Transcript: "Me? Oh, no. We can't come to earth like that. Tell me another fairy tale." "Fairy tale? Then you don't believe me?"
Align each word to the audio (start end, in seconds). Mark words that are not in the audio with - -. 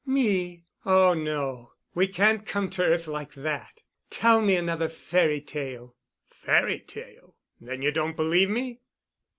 "Me? 0.07 0.65
Oh, 0.83 1.13
no. 1.13 1.73
We 1.93 2.07
can't 2.07 2.43
come 2.43 2.71
to 2.71 2.81
earth 2.83 3.05
like 3.05 3.35
that. 3.35 3.83
Tell 4.09 4.41
me 4.41 4.55
another 4.55 4.89
fairy 4.89 5.41
tale." 5.41 5.95
"Fairy 6.27 6.79
tale? 6.79 7.35
Then 7.59 7.83
you 7.83 7.91
don't 7.91 8.15
believe 8.15 8.49
me?" 8.49 8.79